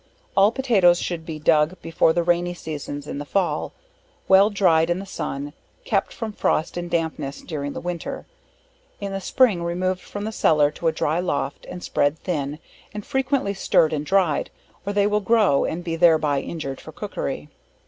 All 0.35 0.51
potatoes 0.51 0.99
should 0.99 1.27
be 1.27 1.37
dug 1.37 1.79
before 1.83 2.11
the 2.11 2.23
rainy 2.23 2.55
seasons 2.55 3.05
in 3.05 3.19
the 3.19 3.23
fall, 3.23 3.71
well 4.27 4.49
dryed 4.49 4.89
in 4.89 4.97
the 4.97 5.05
sun, 5.05 5.53
kept 5.85 6.11
from 6.11 6.33
frost 6.33 6.75
and 6.75 6.89
dampness 6.89 7.41
during 7.41 7.73
the 7.73 7.79
winter, 7.79 8.25
in 8.99 9.11
the 9.11 9.21
spring 9.21 9.61
removed 9.61 10.01
from 10.01 10.23
the 10.23 10.31
cellar 10.31 10.71
to 10.71 10.87
a 10.87 10.91
dry 10.91 11.19
loft, 11.19 11.67
and 11.69 11.83
spread 11.83 12.17
thin, 12.17 12.57
and 12.95 13.05
frequently 13.05 13.53
stirred 13.53 13.93
and 13.93 14.07
dryed, 14.07 14.49
or 14.87 14.91
they 14.93 15.05
will 15.05 15.19
grow 15.21 15.65
and 15.65 15.83
be 15.83 15.95
thereby 15.95 16.41
injured 16.41 16.81
for 16.81 16.91
cookery. 16.91 17.49